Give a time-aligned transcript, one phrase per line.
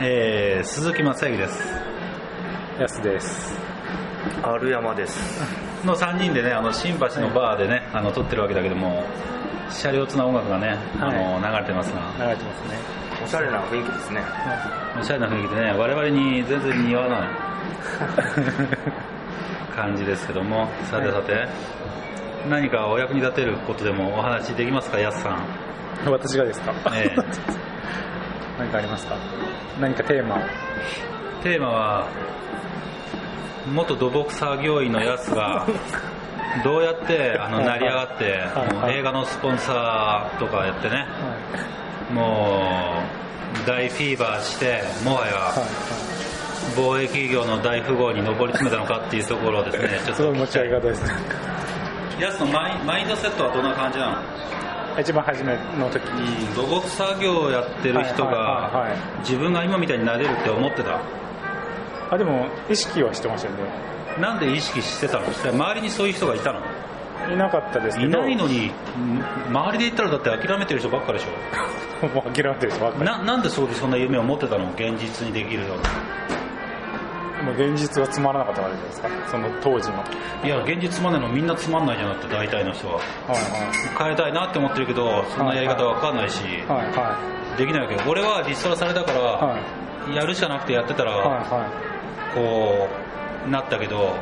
[0.00, 1.74] えー、鈴木正幸です。
[2.80, 3.56] やすです。
[4.42, 5.42] 春山です。
[5.86, 9.04] の3人でねあの新橋のバーでね、あの撮ってるわけだけども
[9.70, 12.00] 車両つな音楽がね、あの流れてますが。
[12.24, 12.78] 流れてますね。
[13.24, 14.22] おしゃれな雰囲気ですね。
[15.00, 17.28] おしゃれな雰囲気でね我々に全然似合わない。
[19.76, 20.68] 感じですけども。
[20.90, 21.46] さてさて、
[22.48, 25.40] 何かお役に立てることでもお話できますかやすさん。
[26.10, 26.72] 私がですか？
[26.94, 27.16] ええ
[28.58, 29.16] 何かありますか？
[29.80, 30.38] 何かテーマを。
[31.42, 32.06] テーマは
[33.72, 35.66] 元土木作業員のやつが
[36.64, 38.44] どうやってあの成り上がって
[38.96, 41.06] 映画のスポンサーとかやってね。
[42.12, 43.02] も
[43.64, 45.52] う大フィーバーしてもはやはいは
[46.76, 51.34] 貿易業の大富豪に上り詰めたのかっていうところをですねちょっいすごい持ち上げと方ですなんか
[52.20, 54.16] やつのマインドセットはどんな感じなの？
[55.00, 56.02] 一番初めの時。
[56.54, 61.00] 土木作業をやってる人が自分が今みたいになれるって思ってた？
[62.10, 63.62] あでも意識はしてましたよね。
[64.20, 65.26] なんで意識してたの？
[65.26, 66.60] 周りにそういう人がいたの？
[67.32, 68.70] いなかったですけいどないのにん
[69.48, 72.06] 周りで言ったらだって諦めてる人ばっかでしょ。
[72.14, 73.04] もう諦めてる人ばっかり。
[73.04, 74.70] ななんでそうそんな夢を持ってたの？
[74.74, 75.78] 現実にできるよう
[77.44, 79.08] もう現実がつまらなかったわけじゃないですか。
[79.30, 79.98] その当時の。
[79.98, 80.04] は
[80.44, 82.94] いや現実つまんないのみんなつまんないじゃなくて大体の人は。
[82.94, 83.00] は
[83.98, 86.86] 変えたいなって思ってるけどそんなやり方わかんないしいはい。
[86.96, 87.18] は
[87.56, 89.58] できないわけど俺はリストラされたかいは
[90.08, 91.70] らやるしかなくてやってたいはいらは
[92.34, 92.88] こ
[93.46, 94.14] うなったけど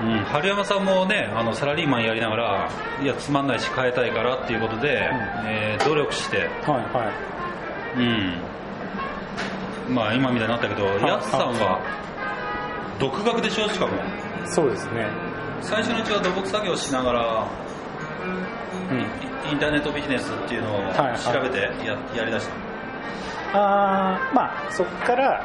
[0.00, 2.70] うん、春山さんもねあのサラリーマンやりながら
[3.02, 5.10] いやつまんないし変えたいからっていうことで、
[5.44, 6.50] えー努力していはい
[6.94, 7.12] は
[7.96, 7.98] い。
[7.98, 8.49] うん
[9.90, 11.02] まあ今みたいになったけど、い。
[11.02, 11.80] やつさんは
[12.98, 13.68] 独学でしょ？
[13.68, 13.92] しかも。
[14.46, 15.08] そうですね。
[15.60, 17.46] 最初のうちは土木作業しながら
[18.90, 19.50] うん。
[19.50, 22.52] インターネットビジネスっていうのを調べてや,、やりだした。
[23.52, 25.44] あーまあそこから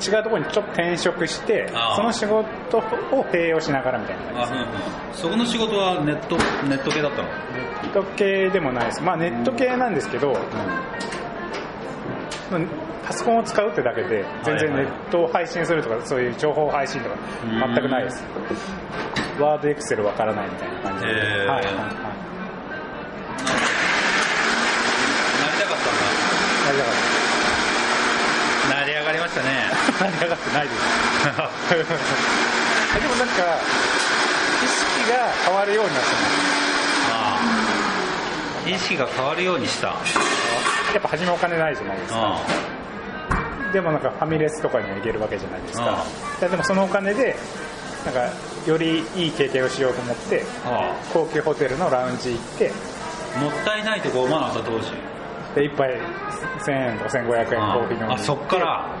[0.00, 2.36] 違うところにちょっと転職してその仕事
[2.78, 2.82] を
[3.32, 4.66] 併用しながらみたいなあ、うんうん、
[5.14, 6.36] そこの仕事はネット
[6.68, 7.28] ネット系だったの？
[7.28, 7.34] ネ
[7.88, 9.02] ット系でもないです。
[9.02, 10.34] まあネット系なんですけど、
[12.50, 12.60] まあ
[13.06, 17.74] パソコンを使うってだけで全然ネットを配信するとかそういう情報配信とかうん。
[17.74, 18.24] 全くないです。
[19.38, 21.18] ワードエクセルわからないみたいな感じで、へー。
[21.18, 21.64] はいはいはい。
[21.64, 21.94] なり
[25.54, 25.94] たかったん
[26.66, 26.72] な。
[26.72, 26.94] りたかっ
[28.70, 29.70] だ成り上がりましたね。
[29.98, 30.82] たなりたかってないです。
[32.98, 33.34] でもなんか
[34.64, 36.08] 意識が変わるようになって
[37.12, 37.38] あ
[38.66, 39.88] あ意識が変わるようにした。
[39.88, 39.94] や
[40.98, 42.18] っぱ初めお金ないじゃないですか。
[42.18, 42.75] あ
[43.76, 46.04] でもなんかファミレスとかにも行けるわけじゃないですあか
[46.40, 47.36] ででもそのお金で
[48.06, 48.30] なんか
[48.66, 52.72] よりいい経験をしようと思ってあ高級ホテルのラウンジ行って
[53.38, 54.92] もったいないとか思わなかった当時
[55.54, 56.00] で一杯
[56.64, 58.96] 1000円とか1500円コーヒー飲みに行ってあそっから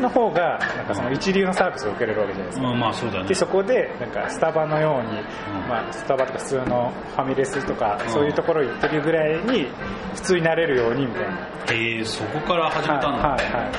[0.00, 3.28] の方がなんかその一流のサービスを受けれるわけじゃないですか、うんまあそうだよね。
[3.28, 5.68] でそこでなんかスタバのように、ん。
[5.68, 8.10] まあ、スタバとか普通のファミレスとか、うん。
[8.10, 9.68] そういうところ行ってるぐらいに
[10.14, 11.30] 普通になれるようにみたいな。
[11.72, 13.72] へえそこから始めたんだ、はいはいはい。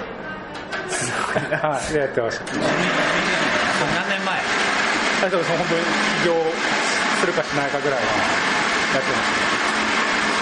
[1.71, 1.93] はい。
[1.93, 2.45] でやってました。
[2.45, 2.61] 何
[4.09, 4.37] 年前？
[5.17, 5.81] あでもその本当に
[6.21, 6.33] 起業
[7.21, 8.05] するかしないかぐらいは
[8.93, 9.17] やってま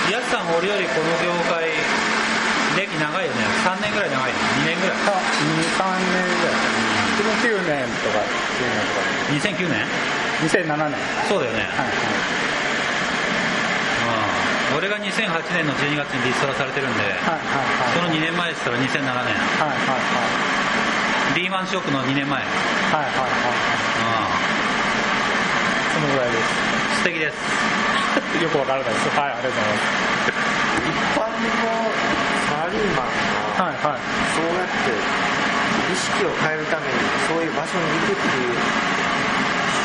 [0.09, 1.63] しやすさん俺よりこの業界
[2.75, 3.41] 歴長いよね。
[3.63, 4.97] 3年ぐらい長い2年ぐらい。
[5.07, 6.85] たあ23年ぐらい。
[7.15, 8.19] 自分9年とか
[9.31, 9.87] 2009年
[10.43, 10.75] 10年とか。
[10.75, 10.99] 2007年？
[11.29, 11.95] そうだよね、はい
[14.75, 15.07] うん、俺が2008
[15.55, 19.07] 年の12月にリストラされてるんで、はいはいその2年前ですから2007年。
[19.07, 19.31] はいはい
[19.79, 19.95] は
[21.35, 21.39] い。
[21.39, 22.47] リーマンショックの2年前、うん、
[22.91, 23.31] はいはいはい。
[23.31, 24.35] はい
[25.95, 26.37] そのぐらいで
[26.99, 27.37] 素敵です。
[28.35, 29.07] す よくわからないです。
[29.15, 30.35] はいありがとうござい
[30.85, 31.87] 一般の
[32.75, 33.07] リーマン
[33.57, 33.99] がはいはい。
[34.35, 34.91] そうやって
[35.91, 36.93] 意識を変えるために
[37.27, 38.55] そういう場所に行くっていう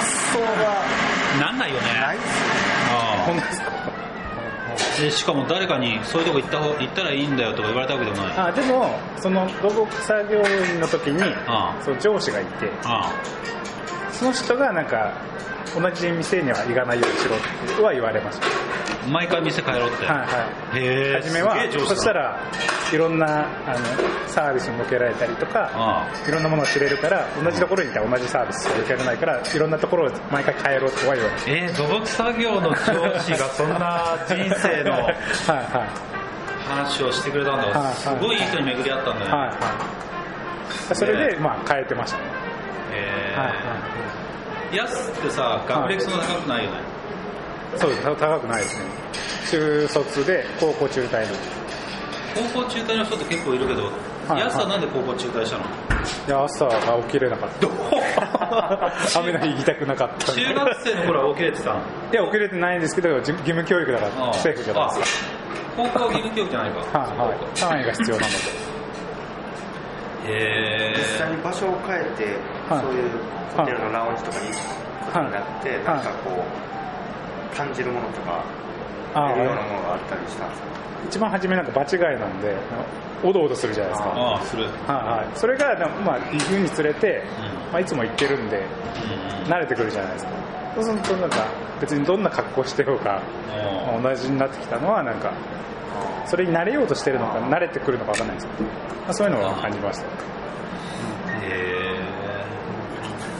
[0.00, 1.86] 発想がなんないよね。
[2.00, 2.50] ないですよね。
[2.90, 3.70] あ本当ですか？
[3.70, 8.37] あでしかも誰かにそういうとこ行った方行ったらいいんだよとか言われたわけでもない。
[8.37, 13.12] あでもその土木作業員の時にあそう上司がいてあ
[14.12, 15.12] その人がなんか
[15.75, 17.36] 同じ店には行かないようにしろ
[17.76, 18.46] とは言われました。
[18.46, 18.50] あ
[19.08, 20.25] 毎回店帰ろうって、はいは
[20.75, 20.78] い。
[20.78, 22.38] へえ初めはそしたら
[22.92, 23.84] いろんなあの
[24.28, 32.76] サービスに受けられたりとかあいろんなものを知れるから同じところにいたら同じサービスしか受けられないからいろんなところを毎回変えろとは言われましえー、土木作業の上
[33.20, 35.08] 司がそんな人生の
[36.70, 37.94] 話をしてくれたんだ、はいはい。
[37.94, 39.54] すごいいい人に巡り合ったんだね、はいは
[40.93, 40.94] い。
[40.94, 42.19] それでまあ変えてました。
[42.19, 42.25] ね
[42.93, 46.76] えはいはー、やすってさ学歴そんな高くないよね、
[47.76, 47.78] い。
[47.78, 48.02] そうです。
[48.02, 48.84] 高くないですね。
[49.50, 51.34] 中卒で高校中退の
[52.35, 53.85] 高校中退の人って結構いるけど、
[54.29, 55.65] はい安さんなんで高校中退したの？
[55.65, 55.67] い
[56.31, 59.19] や朝が起きれなかった。
[59.19, 60.43] 雨の日行きたくなかったんで。
[60.43, 61.75] 中学生の頃は起きれてた？
[61.75, 61.82] のい
[62.15, 65.25] や起きれてないんですけど義義務教育だから政府じゃないです
[65.77, 66.85] 高校は義務教育じゃないか。
[66.85, 67.38] かはいはい。
[67.59, 68.38] 単位が必要なので。
[70.32, 72.25] へ実際に場所を変えて、
[72.69, 72.85] はい。
[72.85, 73.11] そういう
[73.56, 74.59] ホテルのラウンジとかに行く
[75.06, 76.31] ことになって、はいなんかこ
[77.53, 78.44] う感じるものとか
[79.14, 80.46] あようなものがあったりした。
[80.46, 80.66] んですか
[81.08, 82.54] 一番初めなんか場違いなんで
[83.24, 84.12] おどおどするじゃないですか。
[84.14, 87.22] ああする、うんはいはい、それが、まあ、行くにつれて、
[87.72, 88.64] まあ、いつも行ってるんで
[89.46, 90.30] 慣れてくるじゃないですか。
[90.76, 91.46] そうするとなんか
[91.80, 93.20] 別にどんな格好してようか、
[93.92, 95.32] まあ同じになってきたのはなんか
[96.26, 98.70] それに慣れようとしてるのか慣れてくるのか分かんないですけど、ま
[99.08, 100.04] あ、そういうのは感じました。
[100.04, 100.08] へ
[101.42, 102.00] え。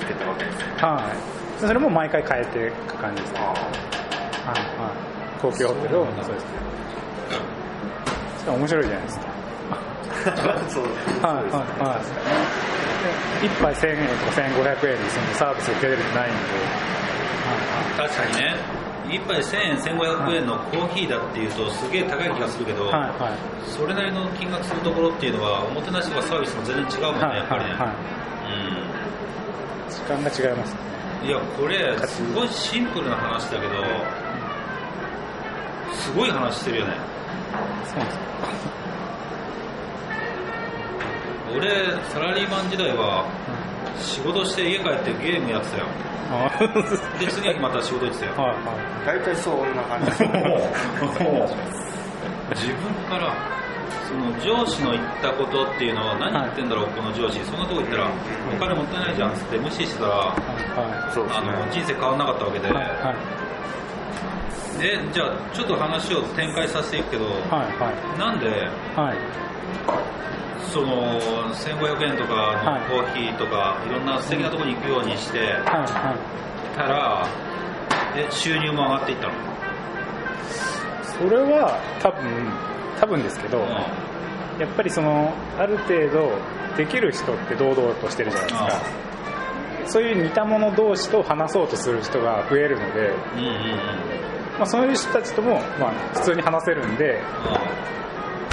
[0.01, 1.13] つけたわけですねは
[1.59, 1.61] い。
[1.61, 3.35] それも毎回変えていく感じです。
[3.35, 5.10] ねはいはい
[5.41, 6.07] 高級ホテルを。
[6.23, 6.71] そうですね
[8.39, 9.27] しかも面白いじゃないですか。
[10.69, 10.85] そう。
[11.23, 12.01] はいはいは
[13.43, 13.47] い。
[13.47, 16.37] 一杯1000円とか1500円でそのサービス受けれるってないんで、
[17.97, 18.81] 確かにね。
[19.11, 23.11] 一杯1000円1500円のコーヒーだっていうとすげえ高い気がするけど、はいはい。
[23.67, 28.21] それなりの金額するところっていうのはおもてなしとかサービスも全然違うもんね、はいやっぱりね、はいはい
[29.91, 30.77] 時間が違います。
[31.23, 33.75] うん、いやこれすごいシンプルな話だけど
[36.01, 36.95] すごい話してるよね。
[37.85, 38.21] そうなんですよ。
[41.57, 41.69] 俺
[42.11, 43.27] サラリーマン時代は
[43.99, 45.87] 仕事して家帰ってゲームやってたよ。
[46.31, 46.49] あ
[47.19, 48.33] で次の日また仕事行ってたよ。
[48.37, 50.07] はいは大体そんな感じ。
[50.07, 50.17] で
[52.55, 53.35] す自分から
[54.09, 57.39] その上司の言ったことっていうのは何言ってんだろう、この上司。
[57.45, 58.11] そんなとこ行ったら
[58.55, 63.50] お金もったいないじゃんっつって無視してたらあの人生変わんなかったわけで、いはいはい
[64.79, 67.35] でじゃあちょっと話を展開させていくけど、はい
[67.79, 68.19] はい。
[68.19, 68.49] なんで
[68.97, 69.17] はい。
[70.73, 71.21] その
[71.53, 72.81] 1500円とかはい。
[72.81, 76.15] のコーヒーとか、い、ろんな素敵なところに行くようにしてはいは
[76.75, 76.77] い。
[76.77, 77.27] たら
[78.17, 79.33] え収入も上がっていったの、
[81.19, 82.23] それは多分
[83.01, 83.67] 多分ですけど、うん。
[84.61, 86.33] やっぱりそのある程度
[86.77, 88.83] できる人って堂々としてるじゃないですか、
[89.87, 94.30] そういう似た者同士と話そうとする人が増えるので、うんうんうん
[94.61, 97.19] まあ、そういう人たちとも、まあ、普通に話せるんで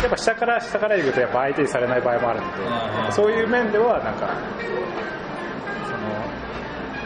[0.02, 4.38] やっぱ下から下から行くとやっぱ相手にされない場合もあるので、うんそういう面ではなんか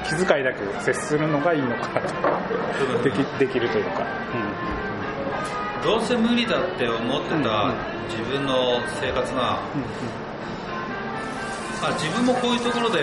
[0.06, 4.06] その気遣いなく接するのがいいのかなとできできるというか、
[5.84, 7.42] どうせ無理だって思ってたうん
[8.10, 9.84] 自分の生活が、うん
[11.84, 13.00] あ自分もこういうところで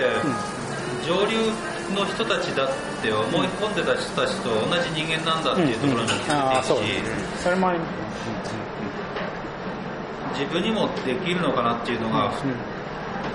[1.05, 1.51] 上流
[1.93, 2.69] の人たちだっ
[3.01, 7.71] て思い込んでた人たちと同じ人間なんだっていうところに気づいていくし、ですねそれも
[10.39, 12.31] 自分にもできるのかなっていうのが、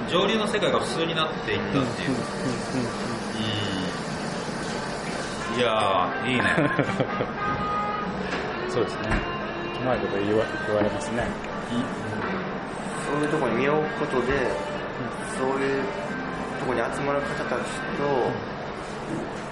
[0.08, 2.12] 上流の世界が普通になっていったっていう、う
[5.56, 5.58] ん。
[5.58, 6.44] いやーいいね。
[8.72, 9.08] そうですね。
[9.82, 11.26] うまいこと言わ言われますね。
[13.06, 14.50] そういうところに身を置くことで、
[15.38, 15.82] そういう
[16.64, 17.69] ところに集まる方たち
[18.00, 18.08] と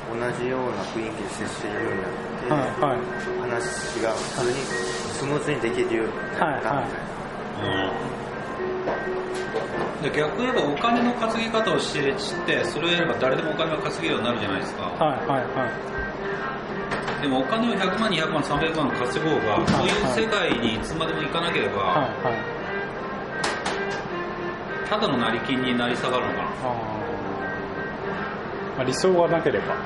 [0.08, 3.00] 同じような雰囲気で接するようになって、はいはい。
[3.40, 7.04] 話が普通にスムーズにできるようになったみたい
[7.68, 7.92] な。
[10.02, 14.82] で逆に言えばお金の稼ぎ方を知って知ってそれをやれば誰でもお金を稼げるようになるじゃないですか。
[14.82, 15.68] はいはいは
[17.20, 17.22] い。
[17.22, 22.34] でもお金を100万200万300万稼ごうがそういう世界にいつまでも行かなければはいはい。
[24.88, 26.44] ただの成金になり下がるのかな。
[26.64, 27.11] あー
[28.76, 29.76] まあ、理想がなければ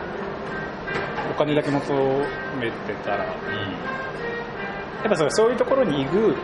[1.31, 1.95] お金だけ求
[2.61, 3.25] めてたら。
[3.25, 3.33] や
[5.07, 6.35] っぱそうそういうところに行く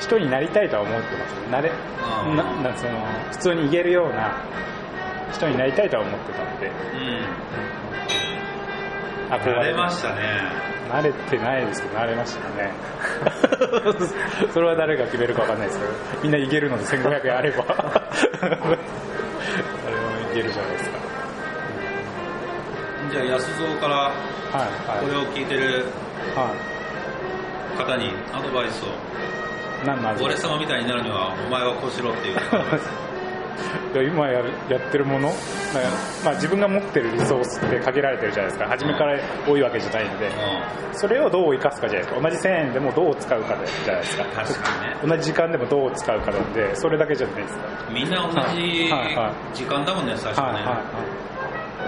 [0.00, 1.50] 人になりたいとは思ってますね。
[1.50, 2.92] なれあーななその
[3.30, 4.42] 普通に行けるような
[5.32, 6.66] 人になりたいとは思ってたんで。
[6.66, 6.72] うん。
[6.72, 6.76] う
[7.16, 7.70] ん
[9.30, 10.20] 憧慣れましたね。
[10.90, 12.72] 慣れてないですけど慣れましたね。
[14.52, 15.92] それは誰が決めるか分かんないですけど。
[16.24, 17.64] みんな行けるので1500円あれば。
[17.70, 18.66] あれも
[20.28, 20.69] 行けるじゃないですか
[23.10, 25.86] じゃあ安蔵からはいこれを聞いてる
[27.76, 28.88] 方にアドバイスを。
[30.22, 32.36] 俺様みたいになるにはお前はこうしろっていう。
[33.92, 35.34] 今やるやってるもの、まあ
[36.24, 38.68] まあ、自分が持ってるリソースって限られてるじゃないですか。
[38.68, 40.30] 初めから多いわけじゃないので。
[40.92, 42.30] それをどう生かすかじゃないですか。
[42.30, 44.24] 同じ1000円でもどう使うかじゃないですか。
[44.24, 45.16] 確かにね。
[45.16, 47.62] 同じ時間でもどう使うかなんでそれだけじゃないですか。
[47.90, 48.92] みんな同じ
[49.54, 51.29] 時間だもんね最初はね、はいは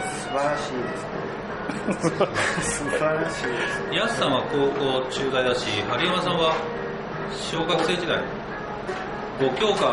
[0.02, 1.22] 素晴らしいですね。
[2.62, 3.96] 素晴らしいですね。
[3.96, 6.54] 安さんは高校中大だし春山さんは
[7.32, 8.18] 小学生時代。
[9.40, 9.86] 5教科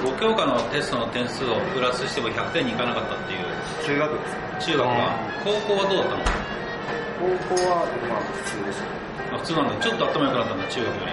[0.00, 3.44] 5教科のテストの点数をプラスしても100点にいかなかったっていう。
[3.84, 4.28] 中学で
[4.62, 5.12] す中学が
[5.44, 6.24] 高校はどうだったの？
[7.20, 11.12] 高校はまあ普通でしたあ普通なんだちょっと頭良くなったんだ中学より。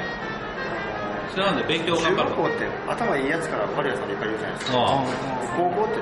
[1.31, 2.43] それなんで勉強中頑張るの？
[2.43, 4.77] 学校って頭いいやつから悪いやつまでいっぱいいるじゃないですか。
[4.77, 5.03] あ
[5.57, 5.99] 高校って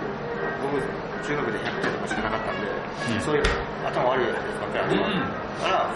[0.61, 0.77] 僕
[1.23, 2.67] 中学で100点とかしかなかったんで、
[3.15, 3.21] うん。
[3.21, 3.43] そういう
[3.85, 5.13] 頭悪いやつばっかり集まる
[5.61, 5.89] から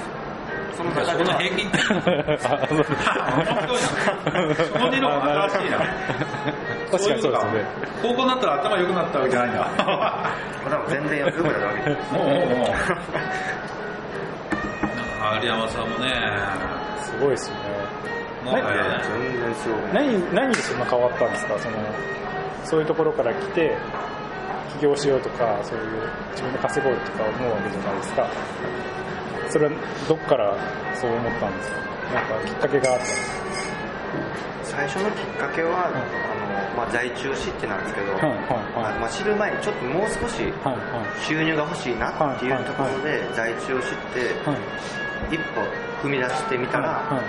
[0.75, 1.70] その中で平均
[4.82, 5.77] の理論新しいな。
[5.77, 5.89] 確
[7.08, 7.50] かにそうですね。
[8.01, 9.68] 高校になったら頭良くなったわけじゃないんだ。
[10.89, 12.68] 全然よくなるわけですもうもうもう。
[15.42, 16.12] 有山さんもね。
[17.00, 17.62] すごいですよね。
[18.51, 18.62] ね全
[19.42, 21.58] 然すごい何何でそんな変わったんですか？
[21.60, 21.75] その
[22.65, 23.77] そういうところから来て
[24.80, 25.86] 起業しようとかそういう
[26.32, 28.30] 自分で稼ごうとか思うわけじゃないですか。
[29.50, 29.72] それは
[30.10, 30.58] どっから
[30.96, 31.72] そう思ったんです？
[31.72, 31.77] か
[32.13, 33.06] なんかきっかけがあった？
[34.63, 35.98] 最初のきっかけは、あの
[36.77, 38.32] まあ、在中知ってなんですけど、はいはい
[38.89, 39.00] はい。
[39.00, 44.53] まあ、知る前にちょっともう少しはいは収入が欲しいなっていうところで在中を知っていは
[45.30, 45.36] い。
[45.36, 45.62] 一歩
[46.01, 47.24] 踏み出してみたら、はい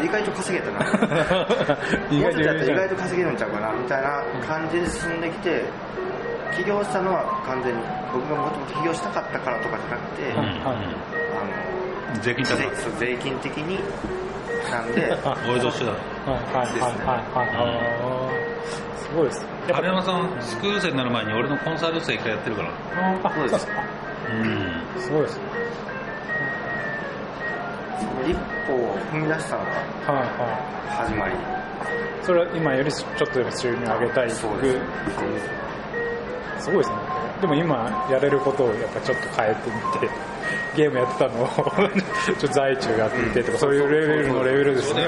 [0.00, 0.80] 意外と稼げたな。
[2.10, 5.64] 意外と意外と稼げるんちゃうかなみたいな感じで進んできて
[6.56, 7.80] 起業したのは完全に
[8.12, 10.78] 僕がもともと起業したかったからとかじゃなくて、うんあはい。
[10.78, 12.44] の税金
[12.98, 13.78] 税金的に
[14.70, 15.16] なんで。
[15.48, 17.48] お江戸手段はいはいはいはいはい。
[17.56, 18.98] あー。
[18.98, 19.46] すごいです。
[19.68, 22.70] やっ有山さんスクール生になる前に俺のコンサル生一回やってるから。
[23.34, 23.72] そうですか
[24.32, 25.00] うん。
[25.00, 25.40] すごいです
[28.26, 28.34] 一
[28.66, 29.76] 歩を踏み出したのがは
[30.20, 30.44] いは
[30.90, 31.34] 始まり。
[31.34, 31.36] い
[32.24, 34.30] それは今よりちょっとでも収入上げたい。
[34.30, 34.56] すすごい
[36.78, 36.96] ですね
[37.40, 40.08] でも今やれることをやっぱちょっと変えてみて
[40.76, 45.06] ゲームやってたのを ちょっと在中やってみてとか、そういうレベルのレベルですね。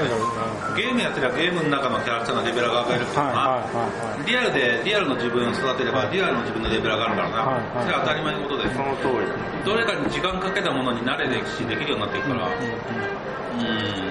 [0.75, 3.25] ゲームやってりゃゲームの中のキャラクターのレベルが上がるから。
[3.27, 9.33] な、はいはいはいリアルでリアルの自分を育てればリアルの自分のレベル上がるからな、はいはいそれは当たり前のことでその通りだ。
[9.65, 12.45] どれかに時間かけたものに慣れてしできるようになっていくから。
[12.45, 12.51] うん。
[12.51, 14.09] うん。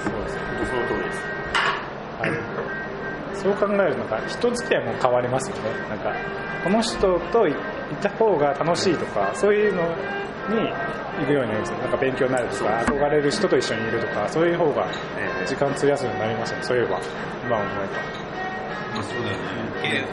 [0.00, 0.38] そうです。
[0.38, 1.24] 本当その通りです。
[2.22, 2.30] はい、
[3.42, 5.62] そう考えるとなんか人付き合いも変わりますよね。
[5.88, 6.14] なんか
[6.62, 7.54] この人といい
[8.00, 10.70] た方が楽しいとかそういうのに
[11.20, 11.78] 行くようになりますよ。
[11.78, 14.86] なんか勉強になるとか憧れる人と一緒にいるとかそういう方が
[15.18, 16.64] ええ時間費やすようになりますよね。
[16.64, 17.00] そういえば
[17.44, 17.68] 今思え
[18.94, 19.36] まあそうだよね。
[19.82, 20.04] け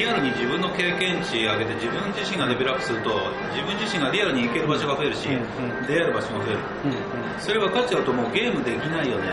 [0.00, 3.10] リアルに自分の経験値上げて自分自身がレベルアップすると
[3.54, 6.58] 自分自身がリアルに行ける場所が増えるし、うんうん出会える場所も増える。
[6.58, 6.88] ば、う
[7.38, 8.32] んそれ分かっちゃうともう。
[8.32, 9.28] ゲームできないよね。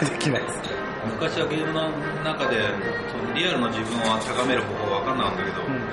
[0.00, 0.60] うん、できないです
[1.14, 1.88] 昔はゲームの
[2.24, 2.60] 中で
[3.10, 5.88] そのリアルの自分を高める方法分かんなかったけど、うんうんうん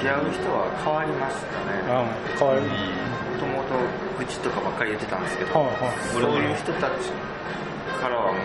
[0.00, 1.76] 付き合う人は変わりましたね。
[1.84, 2.64] うんうん変わも
[3.36, 3.76] ともと
[4.18, 6.00] 愚痴とかばっかり言ってたんですけど、はいはい。
[6.08, 7.12] そういう人たち
[8.00, 8.42] からはもう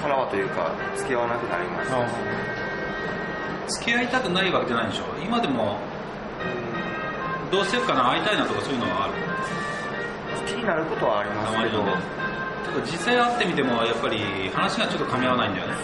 [0.00, 2.06] からはというか付き合わなくなりましたあ。
[3.68, 5.04] 付き合いたくないわけじゃないでしょ。
[5.24, 5.78] 今でも
[7.50, 9.14] どうしてるかな会いたいなとかそういうのはある？
[10.46, 11.80] 気になることはありたますけど
[12.84, 14.18] 実際会ってみてもやっぱり
[14.54, 15.74] 話がちょっと噛み合わないんだよね。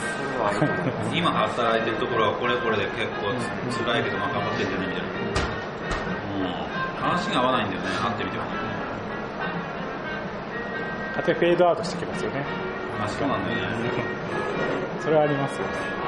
[1.12, 3.34] 今働いてるところはこれこれで結構
[3.70, 5.08] つ辛いけどまあ頑張ってんじゃねみたいな。
[6.38, 6.66] うん
[7.02, 8.44] 話が合わないんだよね会ってみても。
[11.16, 12.44] あとフェードアウトしてきますよね。
[12.98, 13.90] まあそうなんだよね。
[15.00, 16.05] それはありますよね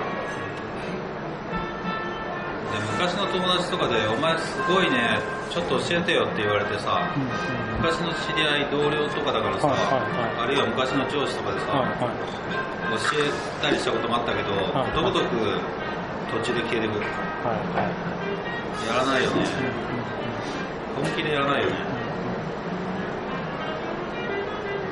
[2.98, 7.22] 昔の友達とかで「お前すごいねちょっと教えてよ」って言われてさうん。
[7.22, 7.28] うん
[7.78, 10.42] 昔の知り合い同僚とかだからさ、はいはいはい。
[10.42, 12.98] あるいは昔の上司とかでさ、はいはい。
[12.98, 15.30] 教えたりしたこともあったけど、はいことごとく
[16.42, 17.06] 途中で消えてくる。
[17.46, 17.94] はいはい。
[18.90, 19.46] やらないよね。
[20.96, 21.76] 本気でやらないよね。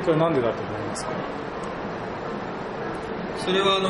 [0.04, 1.10] それなんでだと思いますか？
[3.46, 3.88] それはあの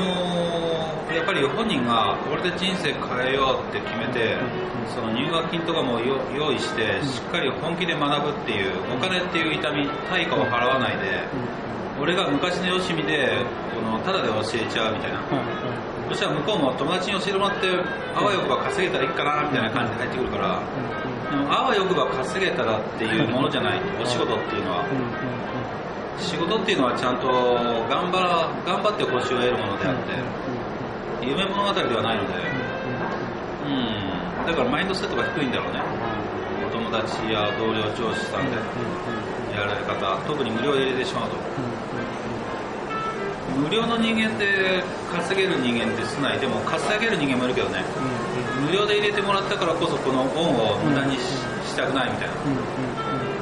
[0.84, 4.36] ーやっぱり本人がこれで人生変えようって決めて、
[4.92, 11.24] その入学金とかもよ用意してしっかり本気で学ぶっていうお金っていう痛み対価を払わないで、
[12.00, 13.38] 俺が昔のよしみで
[13.72, 15.22] このタダで教えちゃうみたいな、
[16.08, 17.66] そしたら向こうも友達に教えてもらって
[18.14, 20.60] あわよくば稼げたらいいかなみたいな感じで入ってくるから
[21.30, 24.84] でもあわよくば稼げたらっていうものじゃないお仕事っていうのは
[26.18, 27.28] 仕事っていうのはちゃんと
[27.88, 32.34] 頑張ら頑張って星を得るものであって夢物語ではないので。
[33.66, 34.46] うん。
[34.46, 35.82] だからマインドセットが低いんだろうね。
[36.66, 38.56] お友達や同僚上司さんで
[39.54, 41.36] やられ方特に無料で入れてしまうと。
[43.58, 46.38] 無料の人間で稼げる人間って少ない。
[46.38, 47.82] でも稼げる人間もいるけどね。
[48.64, 51.42] 無料で入れてもらったからこそこの恩を無駄にし
[51.76, 52.34] したくないみたいな。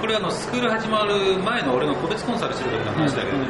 [0.00, 3.46] これあのスクール始まる前の俺が個別コンサルしてる時の話だけどね、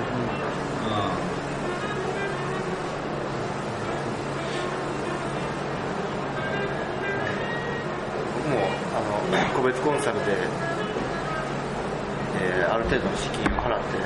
[8.37, 8.61] 僕も
[8.93, 10.37] あの個別コンサルで、
[12.45, 13.97] えーある程度の資金を払って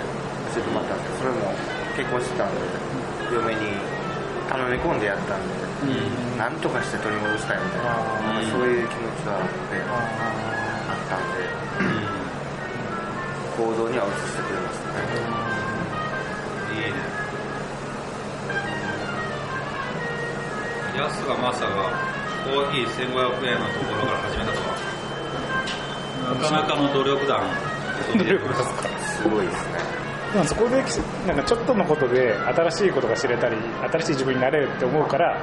[0.54, 1.52] 教えてもらったんですけどそれも
[1.96, 2.60] 結婚してたんで
[3.34, 3.60] 嫁に
[4.48, 6.38] 頼み込んでやったんで、うん。
[6.38, 9.44] なんとかして取り戻したいみたいな、あーそういう気持ちは、ね、
[9.90, 10.57] あっ
[11.08, 11.24] たんで
[13.56, 15.00] 行動には移してくれましたね。
[16.76, 16.96] いいね
[20.96, 21.90] ヤスがマサが
[22.44, 24.66] コーヒー1500円のところから始めたとは
[26.34, 27.40] なかなかの努力団。
[28.16, 28.88] 努力ですか？
[29.22, 29.72] すごいですね。
[30.32, 30.84] でもそこで
[31.26, 33.56] なんかちょっとのことで新しいことが知れたり
[33.90, 35.40] 新しい自分になれるって思うから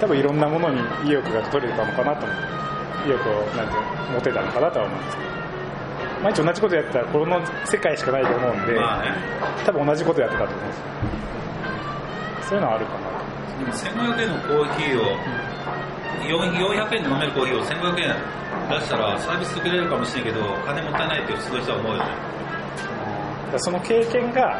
[0.00, 2.38] 多分いろんなものに意欲が取れたのかなと思っ
[3.02, 5.30] て意欲をなんていうの持てたのかなとは思うんですけど。
[6.20, 9.14] 毎日同じことやってたらこの世界しかないと思うんで、まあね。
[9.64, 10.76] 多分同じことやってたと思うんです。
[10.76, 10.84] よ
[12.42, 13.10] そういうのはあるかな。
[13.58, 15.16] でも1500円のコーヒーを
[16.28, 18.16] 4 400円で飲めるコーヒーを1500円
[18.68, 22.10] 出したらサービス受けれるかもしれんけど金もったいないってすごい人は思うよね、
[23.52, 24.58] だその経験が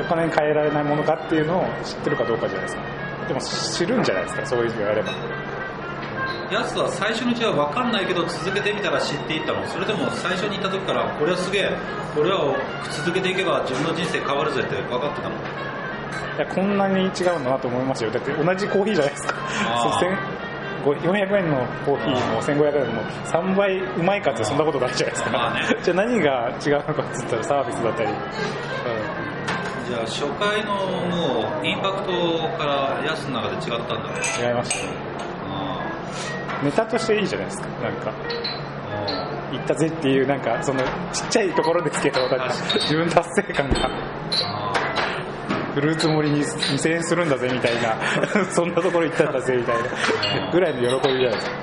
[0.00, 2.82] お金に換えられないものかっていうのを知ってるかどうかじゃないですか。
[3.28, 5.12] でも知るんじゃないですかそういう人がやれば。
[6.50, 9.66] やつは最初のうちは分かんないけど続けてみたら知っていったの。
[9.68, 11.70] それでも最初に行った時からこれはすげえ
[12.14, 12.56] これは
[12.90, 15.34] 続けていけば自分の人生変わるぜって分かってたの。
[15.34, 18.10] いやこんなに違うんだなと思いますよ。
[18.10, 19.34] だって同じコーヒーじゃないですか。
[19.66, 19.92] あー。
[19.92, 20.40] そう千
[20.84, 25.76] ご400円のコーヒーも1500円も3倍うまいかってそんなことないじゃないですか、まあね。
[25.84, 26.30] じゃあ何が
[26.66, 28.08] 違うのかって言ったらサービスだったり、
[29.86, 34.08] じゃあ初回のもうインパクトからやつの中で違ったんだ
[34.40, 35.09] うん、違いました
[36.62, 37.68] ネタとしていいじゃないですか。
[37.68, 38.12] なんか
[38.90, 40.80] あ行ったぜっていうなんかその
[41.12, 43.90] ちっちゃいところですけどなんか自分達成感が。
[44.44, 44.72] あ
[45.74, 47.96] フルーツ盛りに2000円するんだぜみたいな。
[48.50, 50.50] そんなところ行ったんだぜみたいな。
[50.50, 51.56] ぐらいの喜びじゃないですか。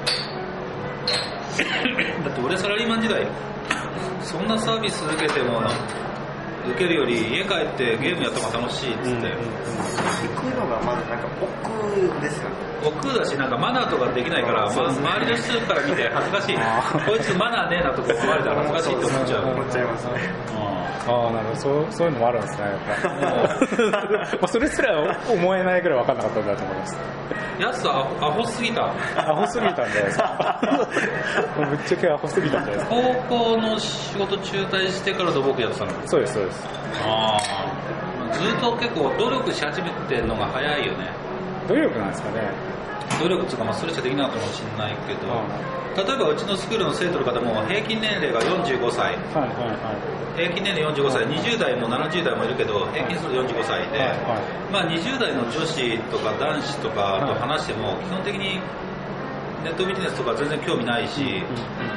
[2.23, 3.27] だって俺サラリーマン時代
[4.21, 5.61] そんなサービス受けても
[6.71, 12.55] 受けるより家帰ってゲームやった方が楽しいっつって、行くのがまずなんか億ですよね。
[12.85, 16.57] 億劫だしなんかマナーとかできないから、ま、周りの人から見て恥ずかしい。
[17.05, 19.45] こいつマナーねえなとか思われたら恥ずかしいって思っちゃう。
[19.51, 20.76] 思っちゃいますね
[21.07, 21.59] ああなるほど。
[21.59, 24.37] そうそういうのもあるんですねやっぱ。
[24.37, 26.99] まあそれすら思えないぐらい分かんなかったんだと思います。
[27.59, 28.85] やつはアホすぎた。
[28.85, 30.11] アホすぎたんじゃないで。
[30.11, 30.59] すか
[31.69, 32.85] ぶっちゃけアホすぎたんじゃないで。
[32.85, 32.95] すか
[33.29, 36.67] 高校の仕事中退してから土木やってたのそうですそうです。
[37.03, 41.09] ああずっと結構努力し始めてるのが早いよね。
[41.67, 42.51] 努力なんですかね。
[43.19, 45.19] 努力っていうかまあそれしかできないかもしれないけど、
[45.97, 49.17] 例えばうちのスクールの生徒の方も平均年齢が45歳。
[49.33, 50.37] はいはいはい。
[50.37, 54.71] 平均年齢45歳20代も70代もいるけど平均すると45歳で、はいはい。
[54.71, 58.61] まあ、20代の女子とか男子とかと話しても基本的に
[59.63, 61.41] ネットビジネスとか全然興味ないし、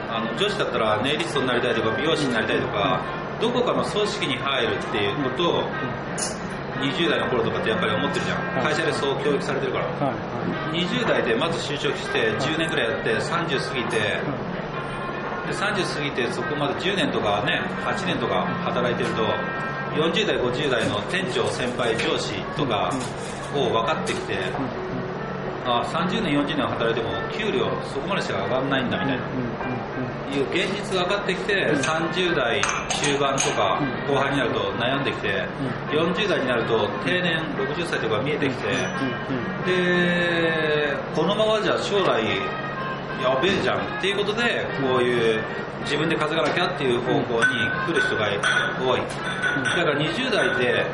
[0.08, 3.04] あの女子だったらネイリストになりたいとか美容師になりたいとか、
[3.40, 5.64] どこかの組織に入るっていうことを
[6.80, 8.74] 20代の頃とかってやっぱり思ってるじゃん、はい。
[8.74, 9.94] 会社でそう教育されてるから、はい。
[10.04, 10.40] はい
[10.70, 14.22] 20代でまず就職して10年ぐらいやって30過ぎて、で
[15.52, 19.26] 30過ぎてそこまで10年とかね8年とか働いてると
[19.98, 22.92] 40代50代の店長先輩上司とか
[23.54, 24.38] を分かってきて、
[25.78, 29.24] あ30年40年働いても給料そこまでしか上がらないんだみたいな、
[30.34, 35.46] いう現実が分かってきて30代中盤とか後半になると悩んできて
[35.90, 38.66] 40代になると定年60歳とか見えてきて
[39.66, 42.24] でこのままじゃ将来
[43.22, 45.42] やべえじゃんっていうことでこういう
[45.82, 47.22] 自分で稼がなきゃっていう方向に
[47.86, 48.28] 来る人が
[48.78, 49.00] 多い。
[49.64, 50.86] だから20代で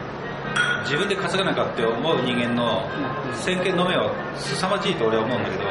[0.85, 2.85] 自分で稼がなきゃって思う人間の
[3.35, 5.65] 先見の目は凄まじいと俺は思うんだけど、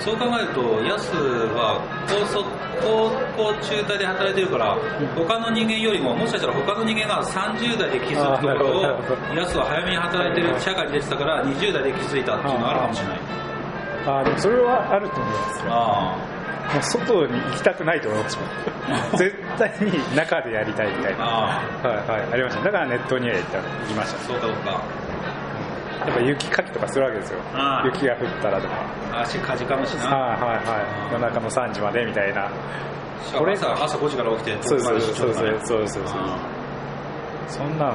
[0.00, 1.12] そう考えると、ヤス
[1.56, 2.44] は高卒
[2.80, 4.76] 高校中退で働いてるから、
[5.16, 9.32] 他の人間よりも、もしかしたら他の人間が30代で気づくところあーなるほど。
[9.32, 13.20] を、ヤスは早めに働いてる社会に出てたから、20代で気づいたっていうのがあるかもしれない。
[14.06, 15.64] ああでもそれはあると思います。
[15.64, 16.35] よあ
[16.72, 18.38] もう外に行きたくないと思います。
[19.16, 21.24] 絶対に中でやりたいみたいあ、な。
[21.26, 22.32] あはいはい。
[22.32, 22.64] ありました。
[22.64, 23.42] だからネットには行
[23.88, 24.18] きました。
[24.18, 24.70] あ、そうかそうか。
[26.06, 27.38] やっぱ雪かきとかするわけですよ。
[27.84, 28.74] 雪が降ったらとか。
[29.22, 30.06] 足かじかむしな。
[30.08, 30.56] はいはいは
[31.08, 31.12] い。
[31.12, 32.48] 夜中の3時までみたいな。
[33.24, 35.60] しかも朝朝5時から起きて、そうそうそうそうそう。
[35.64, 36.38] そうそうあ
[37.48, 37.94] そんなんも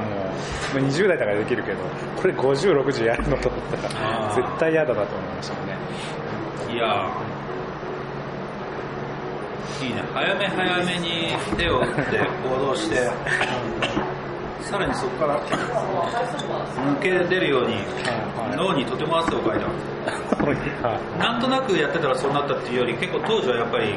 [0.74, 1.76] まあ20代だからできるけど
[2.16, 5.76] これ5060やるのと思ったあらあ絶対嫌だなと思いましたね。
[6.68, 7.31] あいやー
[9.80, 10.02] いいね。
[10.12, 11.92] 早め早めに手を打って
[12.42, 13.10] 行動して
[14.62, 17.76] さらにそこから抜け出るように
[18.56, 19.66] 脳にとても汗をかいた。
[21.18, 23.94] なんとなくやってたらそうなったっていうより結構当時はやっぱり、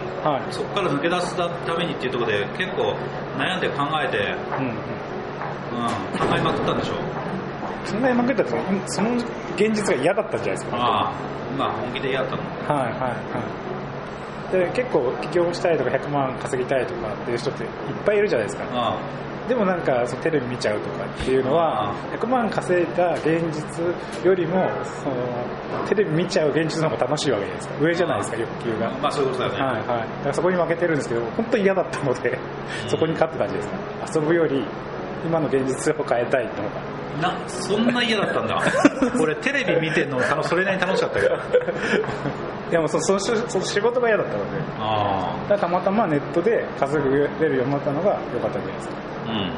[0.52, 2.96] そこから抜け出すためにっていうところで結構
[3.38, 8.52] 悩んで考えて、うんうん、考えまくったんでしょ考えまくったって
[8.88, 9.16] その
[9.56, 10.78] 現実が嫌だったんじゃないですか。
[10.78, 11.12] ああ
[11.58, 12.80] まあ本気で嫌だったの。
[12.80, 13.75] はいはいはい
[14.58, 17.70] で結構起業したいとか100万稼ぎたいとかっていう人っていっ
[18.06, 18.64] ぱいいるじゃないですか。
[18.72, 19.26] ああ。
[19.48, 27.76] でもなんかそのテレビ見ちゃうとかっていうのは100万稼いだ現実よりもそのテレビ見ちゃう現実の方が楽しいわけじゃないですか。
[27.80, 28.90] 上じゃないですか欲求が。
[28.98, 29.60] まあそういうことだよね。
[29.62, 29.86] はいはい。
[29.86, 32.40] だからそこに負けてるんですけど本当に嫌だったので
[32.88, 33.74] そこに勝って感じですね。
[34.16, 34.66] 遊ぶより
[35.26, 38.62] 今の現実を変えたいのがなそんな嫌だったんだ。
[39.22, 41.36] 俺テレビ見てんのそれなりに楽しかったけど。
[42.72, 44.62] でもそそその仕事が嫌だったので。
[44.80, 47.10] あだたまたまネットで稼ぐ
[47.40, 48.96] れるようになったのが良かったんじゃないですか。
[49.28, 49.52] うん。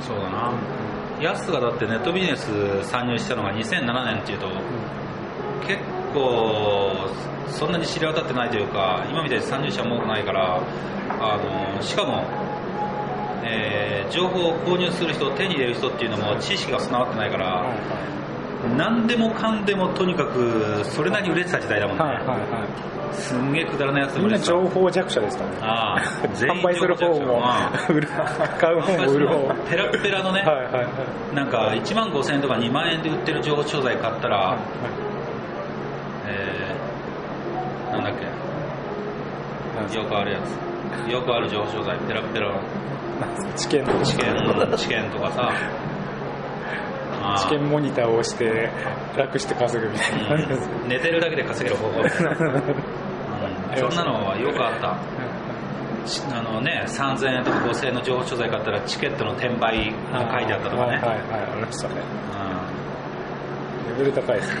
[0.00, 0.52] そうだな。
[1.20, 2.50] ヤスがだってネットビジネス
[2.82, 4.54] 参入したのが2007年っていうと、うん、
[5.66, 5.80] 結
[6.12, 6.90] 構
[7.46, 10.60] そんなに知り渡ってないというか今みたいに参入者も多くないから
[11.20, 11.38] あ
[11.76, 12.24] のしかも
[13.44, 17.74] えー、情報を購入する人手に入れる人っていうのも知識が備わってないから、
[18.76, 22.34] 何でもかんでもとにかくそれなりに売れてた時代だもんね、はいはいは
[23.12, 25.56] い、すんげえくだらないやつみんな情報弱者ですからね。
[25.60, 25.96] あ
[26.38, 27.42] 販売する方も
[27.88, 28.08] 売る
[28.60, 30.82] 買う方も売る方ペラペラのね、はいはいは
[31.32, 34.58] い、なんか1万5000円とか2万円で売ってる情報商材買ったら、はいはい、
[36.28, 39.98] えー、なんだっけ？
[39.98, 41.10] よくあるやつ。
[41.10, 41.96] よくある情報商材。
[42.06, 42.54] ペラペラの
[43.56, 43.84] 知見。
[43.84, 44.22] とか知見。
[44.76, 45.52] 知見とかさ。
[47.38, 48.68] 試験モニターを押して
[49.16, 52.00] 楽して稼ぐみたいな、うん、寝てるだけで稼げる方法。
[52.02, 54.96] うん、そんなのはよくあった。
[56.36, 60.92] あのね、3000円とか5000円の情報商材買ったらチケットの転売が書いてあったとかね。
[60.92, 61.18] はいはい、はい、
[61.52, 61.94] ありましたね、
[63.88, 64.60] うん、レベル高いですね。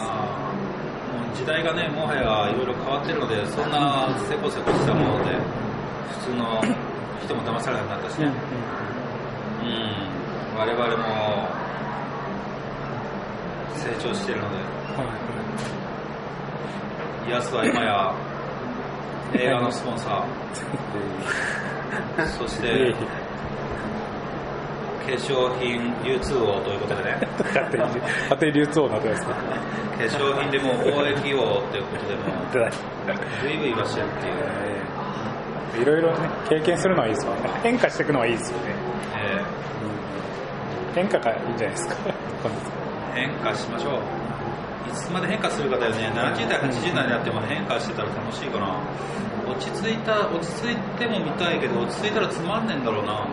[0.00, 5.36] ああもう時代がねもはやいろいろ変わってるのでそんなせこせこしたもので
[6.12, 6.62] 普通の
[7.22, 8.32] 人も騙されなくなったしね。
[9.62, 10.08] うん、うん。
[10.58, 11.48] 我々も
[13.76, 14.62] 成長しているので、は
[17.28, 18.14] い、ヤスは今や
[19.34, 22.26] 映画のスポンサー。
[22.38, 22.94] そして
[25.06, 27.18] 化粧品流通王ということでね。
[28.52, 32.22] 流通王なってですか化粧品でも貿易王ということでも
[33.42, 34.77] ブイブイはしてるっていう
[35.80, 37.50] いろいろね経験するのはいいですよね。
[37.62, 38.74] 変化していくのはいいですよね、
[39.16, 39.68] えー
[40.94, 41.94] 変化がいいんじゃないですか。
[43.14, 44.90] 変化しましょう。
[44.90, 46.10] いつまで変化するかだよね。
[46.12, 48.80] 70代80代になっても変化してたら楽しいかな
[49.46, 53.28] 落ち着いた落ち着いても見たいけど落ち着いたらつまんねえんだろうな。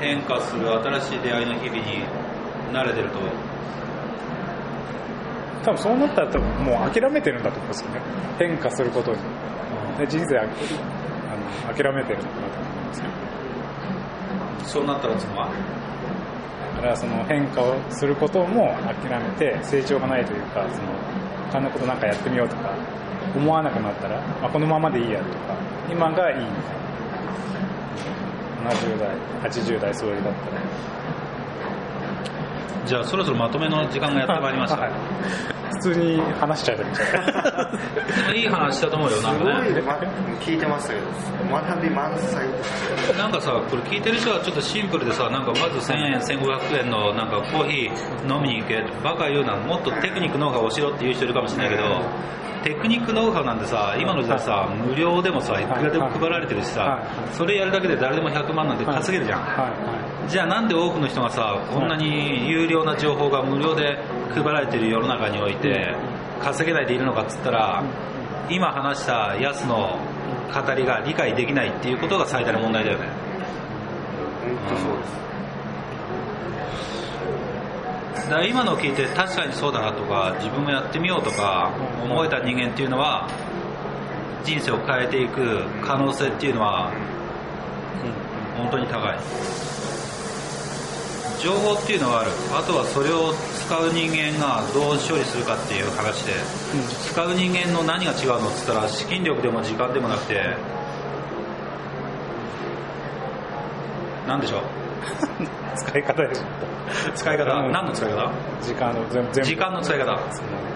[0.00, 2.04] 変化する新しい出会いの日々に
[2.72, 3.18] 慣れてると。
[5.64, 8.00] 多分そうなったら多分もう諦めてるんだと思うんですよね。
[8.38, 9.18] 変化することに、
[9.98, 10.38] で人生
[11.66, 12.18] 諦めてる。
[12.18, 13.14] んだと思うんですけど
[14.64, 15.50] そうなったらつま
[16.80, 20.88] からその変化をすることも諦めて成長がないというかその
[21.50, 22.74] 他のことなんかやってみようとか
[23.34, 25.56] 思わなくなったら、まあ、このままでいいやとか
[25.90, 26.84] 今がいいみたいな。
[28.64, 30.62] 70代80代それだったら
[32.86, 34.92] じゃあそろそろまとめの時間がやってまいりました、はい、
[35.74, 36.84] 普通に話しちゃうと
[38.34, 39.82] いい話したと思うよなんかね。
[40.40, 41.06] 聞いてましたけど
[41.50, 42.46] 学び満載
[43.18, 52.02] なんかさこれ聞いてる人はちょっとシンプルでさなんかまず1000円1500円のなんかコーヒー飲みに行けバカ言うなもっとテクニックノウハウをしろっていう人いるかもしれないけど
[52.64, 59.40] テクニックノウハウなんてさ今の時代さ無料でもさいくらでも配られてるしさそれやるだけで誰でも100万なんて稼げるじゃん
[60.28, 63.98] じゃあなんで多くの人がさこんなに有料な情報が無料で
[64.34, 65.94] 配られてる世の中において
[66.40, 67.82] 稼げないでいるのかっつったら
[68.50, 69.98] 今話したやつの
[70.52, 73.08] 語りが理解できないっていうことが最大の問題だよね。
[74.68, 75.06] 本当そうで
[78.22, 78.30] す。
[78.30, 81.70] だ今のを聞いて確かにそうだなとか自分もやってみようとか
[82.02, 83.28] 思えた人間っていうのは
[84.44, 86.90] 人生を変えていく可能性っていうのは
[88.56, 89.18] 本当に高い
[91.40, 92.30] 情報っていうのはある。
[92.56, 93.32] あとはそれを
[93.66, 96.32] 使う人間がどう処理するかっていう話で、
[97.10, 100.56] 使う人間の何が違うのっつったら資金力でも時間でもなくて
[104.26, 104.62] 何でしょう？
[105.76, 106.44] 使い方でしょ。
[107.14, 107.44] 使い方？
[107.70, 108.30] 何の使い方？
[108.62, 110.18] 時間の全時間の使い方。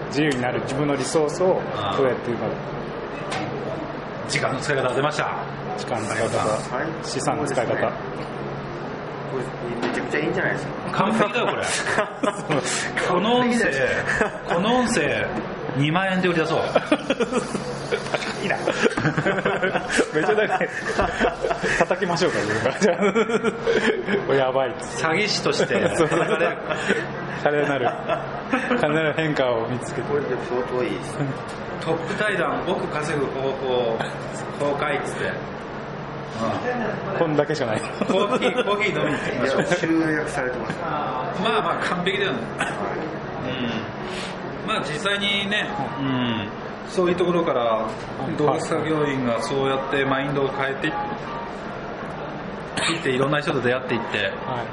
[0.09, 0.61] 自由になる。
[0.61, 1.61] 自分のリソースを
[1.97, 2.35] どうやってう。
[2.35, 2.53] まく
[4.29, 5.31] 時間の使い方出ました。
[5.77, 7.03] 時間の使い方。
[7.03, 7.91] 資産の使い方
[9.81, 10.71] めちゃくちゃいいんじゃないですか。
[10.91, 11.63] 完璧だよこれ。
[13.07, 13.65] この音声
[14.47, 15.25] この音声
[15.77, 16.59] 2万円で売り出そう。
[18.43, 18.57] いいな。
[20.13, 20.59] めっちゃ
[21.79, 22.87] 叩きましょうか自
[24.27, 24.75] 分やばい。
[24.75, 26.57] 詐欺師として叩かれる。
[27.43, 27.89] 金なる。
[28.79, 30.07] 金なる変化を見つけて。
[30.09, 31.17] これで相当いいです
[31.81, 33.97] トップ対談僕稼ぐ方法
[34.59, 35.31] 公開っつって、
[37.17, 37.81] こんだけしかない。
[37.81, 39.61] うん、コーヒーコーヒー飲みに行ってきいましょう。
[39.61, 40.77] や集約されてます。
[40.79, 42.39] まあまあ完璧だよね
[44.63, 44.67] うん。
[44.67, 46.47] まあ実際にね、うん、
[46.89, 47.87] そういうところから
[48.37, 50.91] 動物作業員がそうやってマインドを変えてい
[52.99, 54.65] っていろんな人と出会っていって、は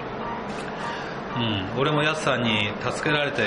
[1.36, 3.42] うん、俺もやすさんに助けられて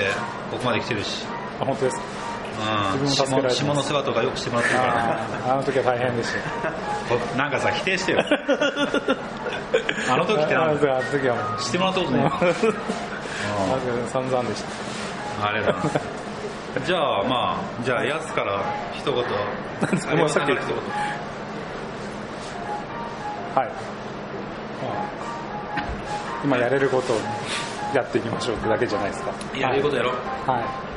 [0.50, 1.26] ここまで来てるし、い
[1.60, 2.29] あ本当ですか？
[2.58, 4.94] うん、自分下の世話とかよくしてもらってるから。
[4.94, 5.00] ね
[5.48, 7.14] あの時は大変でした。
[7.14, 8.20] お なんかさ否定してよ。
[10.10, 10.92] あの時ってなんだ？
[10.92, 12.70] あの時はしてもらったことね あの時
[14.10, 14.64] 散々でし
[15.40, 15.48] た。
[15.48, 15.78] あれだな
[16.84, 19.14] じゃあまあじゃあやすから一言。
[19.14, 20.52] もうさっき。
[20.52, 20.76] 一言。
[23.54, 23.68] はい、
[26.46, 27.16] まあ今やれることを
[27.94, 29.32] やっていきましょうってだけじゃないですか。
[29.56, 30.89] やれることやろう、はい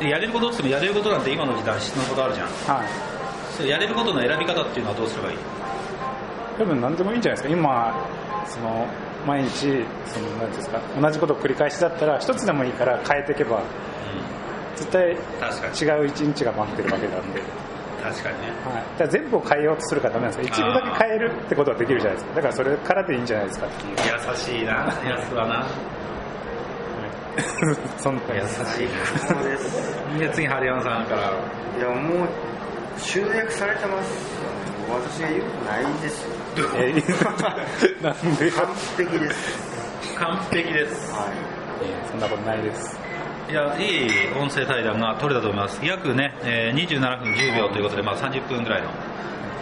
[0.00, 2.46] でやれることって言ってもやれることなんて今の時代質のことあるじゃん。
[2.46, 2.88] はい。
[3.56, 5.38] それやれることの選び方っていうのはどうすればいい？
[6.58, 7.58] 多分何でもいいんじゃないですか。
[7.58, 7.94] 今
[8.46, 8.86] その
[9.26, 13.62] 毎日その何ですか同じことを繰り返しだったら一つでもいいから変えていけば
[14.76, 16.02] 絶対確かに。
[16.02, 17.42] 違う一日が待ってるわけなんで、
[18.02, 18.48] 確かにね。
[18.64, 20.54] はい、だ全部を変えようとするからダメなんですよ。
[20.54, 22.34] 一部だけ変えるってことはできるじゃないですか。
[22.36, 23.96] だからそれからでいいんじゃないですかっていう。
[23.96, 24.72] 優しいな。
[25.04, 25.66] やすはな
[27.98, 28.44] そんな優し
[28.84, 28.88] い。
[29.26, 31.20] そうですで次ハリアンさんから。
[31.78, 32.28] いやもう
[32.98, 34.36] 集約されてます。
[34.88, 36.30] 私が言うことないですよ。
[36.76, 38.50] えーなんで？
[38.50, 40.16] 完璧です。
[40.18, 41.12] 完璧です。
[41.12, 41.30] はい。
[42.10, 42.98] そんなことないです。
[43.50, 45.78] いやいい音声対談が取れたと思います。
[45.84, 48.88] 約ね、えー27分10秒ということで、まあ、30分ぐらいの、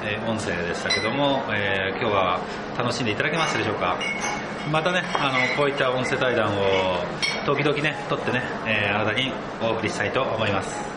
[0.04, 2.38] えー音声でしたけども、えー今日は
[2.78, 3.96] 楽しんでいただけましたでしょうか？
[4.70, 6.96] またねあのこういった音声対談を
[7.44, 10.94] 時々ね撮ってね、えーあなたにお送りしたいと思います。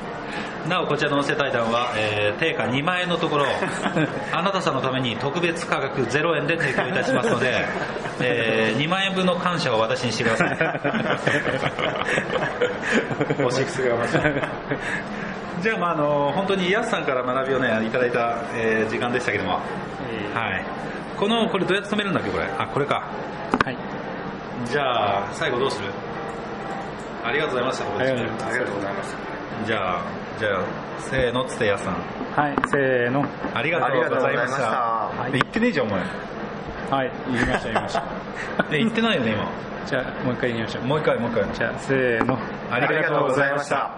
[0.68, 3.46] なおこちらの音声対談は、えー定価2万円のところ
[4.34, 7.66] あなたさんのために特別価格0円で提供いたしますので、
[8.22, 10.58] え2万円分の感謝を私にしてください。
[13.44, 14.20] おしくすがましい
[15.62, 20.64] じゃあ、まあ、あの本当にヤスさんから学びをねいただいた、えー時間でしたけども、はい、
[21.18, 22.44] このこれどうやって止めるんだっけこれ。
[22.58, 23.04] あこれか。
[23.66, 23.78] はい。
[24.66, 25.88] じゃあ最後どうする？
[27.28, 30.02] ありがとうございましたありがとうございましたじゃあ
[30.40, 31.94] じゃあせーのっつってヤスさん。
[31.94, 33.26] はいせーの。
[33.54, 35.08] ありがとうございました。
[35.08, 36.02] ありがとうござい言ってねえじゃんお前。
[36.90, 38.04] はい言いました言いました。
[38.72, 39.48] え言ってないよね今。
[39.86, 40.84] じゃあもう一回言いましょう。
[40.84, 41.54] もう一回もう一回。
[41.54, 42.38] じゃあせーの。
[42.70, 43.92] ありがとうございました